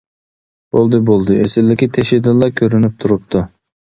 [0.77, 3.45] بولدى، بولدى، ئېسىللىكى تېشىدىنلا كۆرۈنۈپ تۇرۇپتۇ!